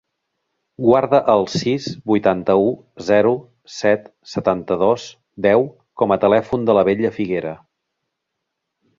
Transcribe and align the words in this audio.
Guarda 0.83 1.17
el 1.33 1.43
sis, 1.55 1.89
vuitanta-u, 2.11 2.71
zero, 3.09 3.33
set, 3.73 4.07
setanta-dos, 4.31 5.05
deu 5.47 5.67
com 6.03 6.15
a 6.15 6.17
telèfon 6.23 6.65
de 6.71 6.77
la 6.79 6.85
Bella 6.89 7.13
Figuera. 7.19 7.53